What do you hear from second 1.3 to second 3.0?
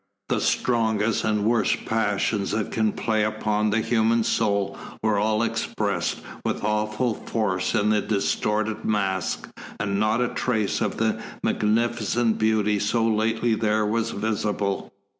worst passions that can